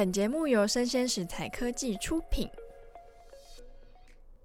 [0.00, 2.48] 本节目由生鲜食材科技出品。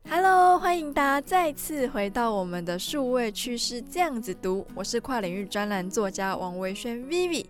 [0.10, 7.46] Hello，欢迎大家再次回到我们的数位趋势这样子读，我是跨领域专栏作家王维轩 Vivi。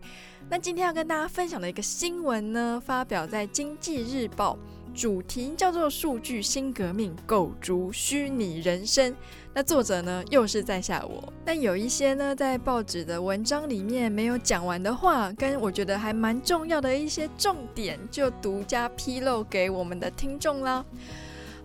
[0.47, 4.55] 那今天要跟大家分享的一个新闻呢，发表在《经济日报》。
[4.95, 9.13] 主题叫做“数据新革命，构筑虚拟人生”。
[9.53, 11.31] 那作者呢，又是在下我。
[11.45, 20.83] 那有一些呢，在报纸的文章里面没有讲完的话，跟我觉得还蛮重要的一些重点，就独家披露给我们的听众啦。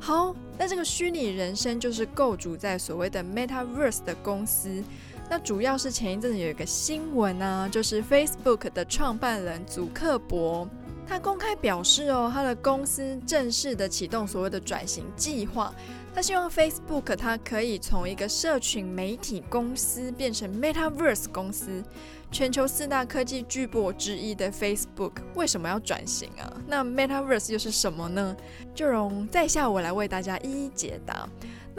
[0.01, 4.83] 好，那这个虚拟人生就是构筑在所谓的 Metaverse 的公司。
[5.29, 10.69] 那主要是前一阵子有一个新闻啊，就是 Facebook 的创办人祖克伯。
[11.11, 15.75] 他公开表示，哦，他的公司正式的启动所谓的转型计划。
[16.15, 21.83] 他希望 Facebook 它可以从一个社群媒体公司变成 Metaverse 公司。
[22.31, 26.47] 全球四大科技巨擘之一的 Facebook 为什么要转型啊？
[26.69, 28.37] 那 Metaverse 又是什么呢？
[28.73, 31.29] 就容在下我来为大家一一解答。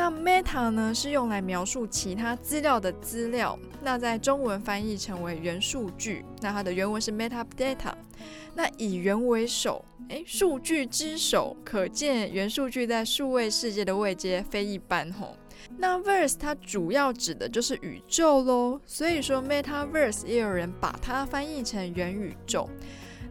[0.01, 7.93] 那 Meta 呢，是用来描述其他资料的资料，那在中文翻译成为元数据，那它的原文是 Meta Data。
[8.55, 15.37] 那以元为首，诶，数据之首，可见元数据在数位世界的位阶非一般吼。
[15.77, 22.67] 那 Verse 它主要指的就是宇宙喽，所以说 Metaverse 也有人把它翻译成元宇宙。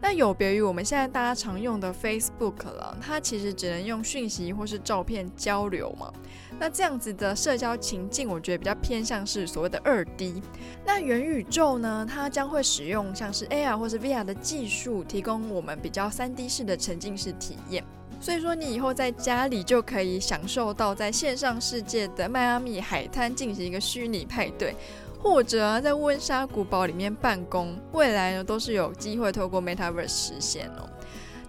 [0.02, 6.12] 那有别于我们现在大家常用的 Facebook 了，它其实只能用讯息或是照片交流嘛。
[6.58, 10.42] 那这样子的社交情境，我觉得比较偏向是所谓的二 D。
[10.86, 17.84] 那元宇宙呢，它将会使用像是 AR 或是 VR 的技术，提供我们比较三 D 式的沉浸式体验。
[18.20, 24.74] 所以说，你以后在家里就可以享受到在线上世界的迈阿密海滩进行一个虚拟派对。
[25.22, 30.88] 或者，在温莎古堡里面办公，未来呢都是有机会透过 Metaverse 实现哦。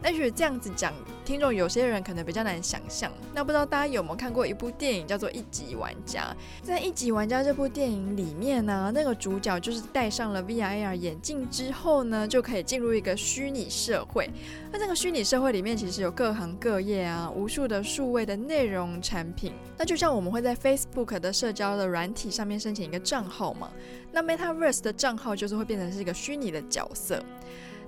[0.01, 3.11] 但是这样子讲，听众有些人可能比较难想象。
[3.33, 6.35] 那不知道大家有没有看过一部电影叫做《一级玩家》？
[6.65, 14.29] 在《一级玩家》这部电影里面呢、那个主角就是戴上了 VR 眼镜之后呢，就可以进入一个虚拟社会。
[14.71, 19.53] 那这个虚拟社会里面其实有各行各业啊，无数的数位的内容产品。
[19.77, 23.71] 那就像我们会在 Facebook 的社交的软体上面申请一个账号嘛，
[24.11, 27.23] 那 Metaverse 的账号就是会变成是一个虚拟的角色。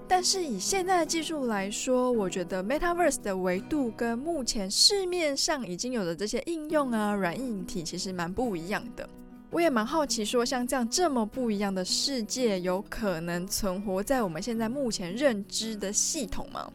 [0.08, 9.09] 但是以现在的技术来说，我觉得 Metaverse 的维度跟目前市面上已经有的这些应用啊、软硬体其实蛮不一样的。
[9.53, 16.68] 我也蛮好奇，说像这样这么不一样的世界，有可能存活在我们现在目前认知的系统吗？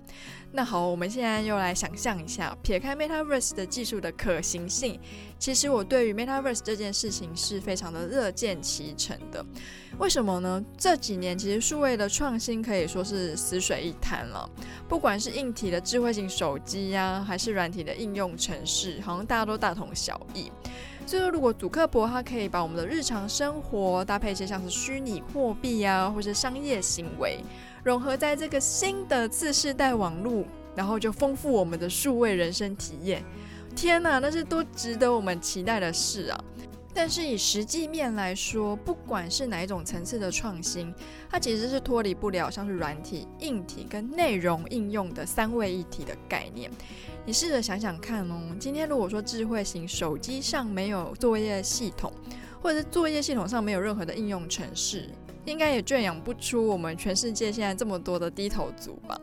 [0.53, 4.99] 那好，我们现在又来想象一下，撇开 Metaverse 的技术的可行性，
[5.41, 9.45] 其实我对于 Metaverse 这件事情是非常的乐见其成的。
[9.99, 10.65] 为什么呢？
[10.79, 14.49] 这几年其实数位的创新可以说是死水一潭了，
[14.89, 20.53] 不管是硬体的智慧型手机呀、还是软体的应用程式，好像大家都大同小异。
[21.09, 27.39] 所以，如果祖克伯他可以把我们的日常生活搭配一些像是虚拟货币啊，或是商业行为。
[27.83, 30.45] 融合在这个新的次世代网络，
[30.77, 33.25] 然后就丰富我们的数位人生体验。
[33.75, 36.39] 天呐，那是多值得我们期待的事啊！
[36.95, 40.93] 但是以实际面来说，不管是哪一种层次的创新，
[41.31, 46.71] 它其实是脱离不了像是软体、硬体跟内容应用的三位一体的概念。
[47.25, 52.13] 你试着想想看哦，今天如果说智慧型手机上没有作业系统，
[52.61, 55.09] 或者是作业系统上没有任何的应用程式。
[55.45, 59.19] 应该也圈养不出我们全世界现在这么多的低头族吧？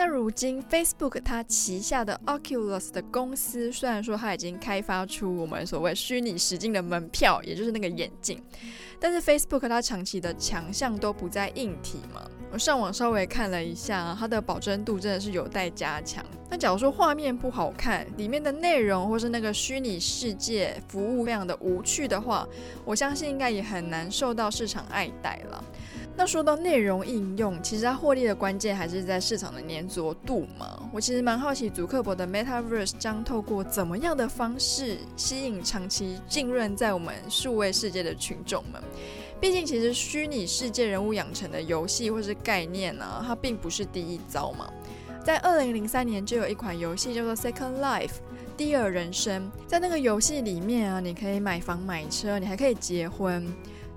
[0.00, 8.42] 那如今 Facebook 它旗下的 Oculus 的公司，虽然说它已经开发出我们所谓虚拟实境的门票，也就是那个眼镜，
[8.98, 12.22] 但是 Facebook 它长期的强项都不在硬体嘛。
[12.50, 16.24] 我上网稍微看了一下，它的保真度真的是有待加强。
[16.48, 22.48] 那假如说画面不好看，里面的内容或是那个虚拟世界服务非常的无趣的话，
[22.86, 25.62] 我相信应该也很难受到市场爱戴了。
[26.20, 30.78] 那说到内容应用，其实它获利的关键还是在市场的黏着度嘛。
[30.92, 38.82] 我其实蛮好奇，祖克伯的 Metaverse 将透过怎么样的方式吸引长期浸润在我们数位世界的群众们。
[39.40, 44.70] 毕竟，其实虚拟世界人物养成的游戏或是概念呢、它并不是第一招嘛。
[45.24, 48.16] 在二零零三年就有一款游戏叫做 Second Life，
[48.58, 49.50] 第二人生。
[49.66, 53.50] 在那个游戏里面啊，你可以买房买车，你还可以结婚。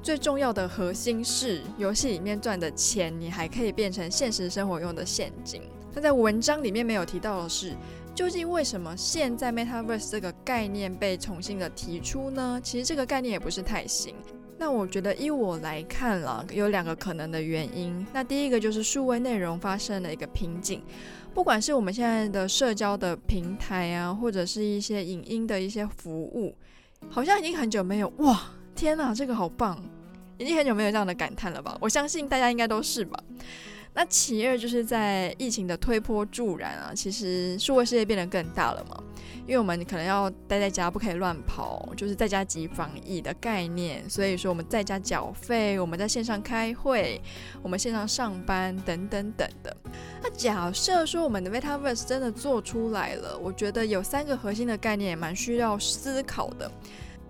[0.04, 5.62] 最重要的核心是，游戏里面赚的钱，你还可以变成现实生活用的现金。
[5.94, 7.74] 那在文章里面没有提到的是，
[8.14, 12.60] 究竟为什么现在 Metaverse 这个概念被重新的提出呢？
[12.62, 14.14] 其实这个概念也不是太新。
[14.58, 18.06] 那我觉得依我来看了，有两个可能的原因。
[18.12, 20.84] 那第一个就是数位内容发生了一个瓶颈，
[21.34, 26.54] 不管是我们现在的社交的平台啊，或者是一些影音的一些服务，
[27.10, 28.42] 好像已经很久没有哇，
[28.76, 29.82] 天哪，这个好棒，
[30.38, 31.78] 已经很久没有这样的感叹了吧？
[31.80, 33.18] 我相信大家应该都是吧。
[33.96, 38.98] 那其二就是在疫情的推波助澜啊，其实数位世界变得更大了嘛，
[39.46, 47.22] 因为我们可能要待在家，不可以乱跑，就是在家即防疫的概念，所以说我们在家缴费，我们在线上开会，
[47.62, 49.78] 我们线上上班等等等的。
[50.24, 56.72] 那假设说我们的 Metaverse 真的做出来了，我觉得有三个核心的概念也蛮需要思考的。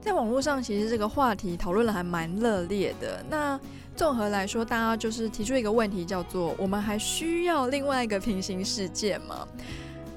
[0.04, 3.24] 在网络上，其实这个话题讨论的还蛮热烈的。
[3.30, 3.58] 那
[3.96, 9.48] 综合来说，大家就是提出一个问题，叫做“我们还需要另外一个平行世界吗？”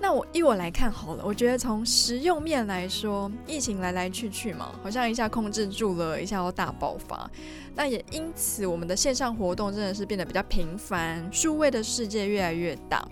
[0.02, 7.30] 那我依我来看好了，我觉得从实用面来说，疫情来来去去嘛，好像一下控制住了，一下又大爆发。
[7.76, 13.06] 那也因此，我们的线上活动真的是变得比较频繁，数位的世界越来越大。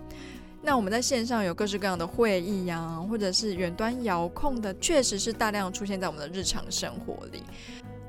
[0.66, 7.42] 那我们在线上有各式各样的会议呀、或者是远端遥控的，确实是大量出现在我们的日常生活里。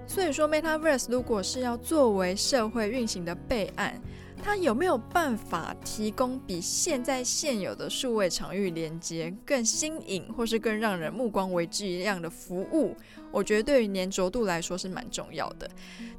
[0.08, 4.02] 所以说，Metaverse 如果是要作为社会运行的备案，
[4.44, 12.96] 它有没有办法提供比现在现有的数位场域连接更新颖，或是更让人目光为之一亮的服务？
[13.32, 15.70] 我觉得对于黏着度来说是蛮重要的。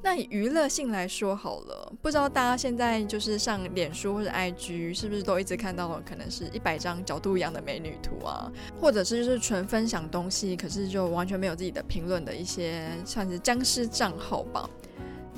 [0.02, 14.68] 那以娱乐性来说好了，不知道大家现在就是上脸书或者 IG，是不是都一直看到了可能是一百张角度一样的美女图啊，或者是就是纯分享东西，可是就完全没有自己的评论的一些算是僵尸账号吧。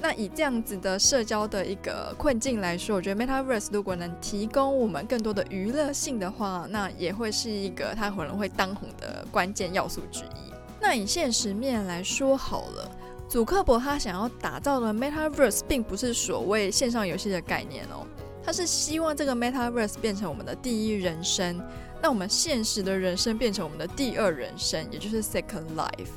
[0.00, 10.52] 那以这样子的社交的一个困境来说，我觉得 Metaverse 如果能提供我们更多的娱乐性的话，那也会是一个它可能会当红的关键要素之一。
[10.80, 12.90] 那以现实面来说好了，
[13.28, 18.06] 祖克伯他想要打造的 Metaverse 并不是所谓线上游戏的概念哦，
[18.44, 21.60] 他是希望这个 Metaverse 变成我们的第一人生，
[22.00, 26.14] 那我们现实的人生变成我们的第二人生，也就是 Second Life。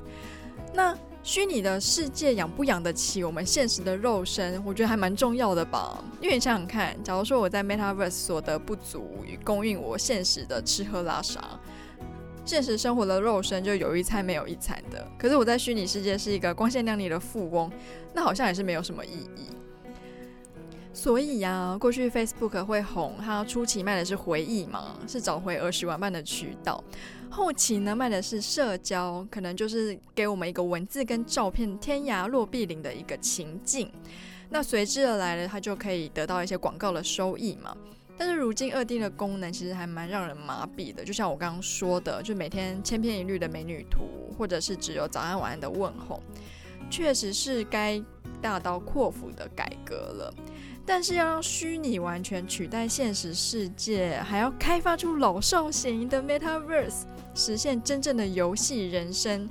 [0.72, 4.64] 那虚拟的世界养不养得起我们现实的肉身？
[4.66, 6.04] 我觉得还蛮重要的吧。
[6.20, 11.60] 因为你想想看，假如说我在 Metaverse 所得不足以供应我现实的吃喝拉撒，
[12.44, 15.08] 现实生活的肉身就有一餐没有一餐的。
[15.20, 17.72] 可是我在虚拟世界是一个光鲜亮丽的富翁，
[18.16, 19.46] 那好像也是没有什么意义。
[20.94, 26.84] 所以呀、过去 Facebook 会红，它初期卖的是回忆嘛，是找回儿时玩伴的渠道。
[27.30, 33.90] 后期呢，卖的是社交，可能就是给我们一个文字跟照片天涯若比邻的一个情境。
[34.50, 37.76] 那随之而来的，它就可以得到一些广告的收益嘛。
[38.18, 44.02] 但是如今二 D 的功能其实还蛮让人麻痹的，就像我刚刚说的，就每天千篇一律的美女图，
[44.38, 46.22] 或者是只有早安晚安的问候，
[46.90, 48.00] 确实是该
[48.42, 50.34] 大刀阔斧的改革了。
[50.86, 57.04] 但是要让虚拟完全取代现实世界，还要开发出老少咸宜的 Metaverse，
[57.36, 59.48] 实现真正的游戏人生，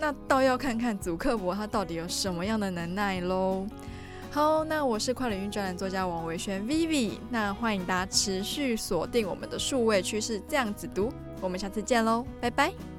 [0.00, 3.66] 那倒要看看祖克伯他到底有什么样的能耐喽。
[4.30, 12.91] 好，那我是跨领域专栏作家王维轩 Vivi，那欢迎大家持续锁定我们的数位趋势这样子读，我们下次见喽，拜拜。